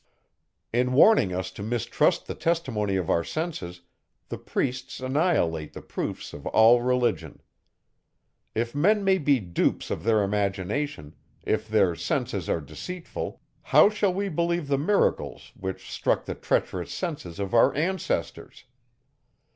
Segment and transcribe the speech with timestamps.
[0.73, 3.81] In warning us to mistrust the testimony of our senses,
[4.29, 7.39] the priests annihilate the proofs of all religion.
[8.55, 14.15] If men may be dupes of their imagination; if their senses are deceitful, how shall
[14.15, 18.63] we believe the miracles, which struck the treacherous senses of our ancestors?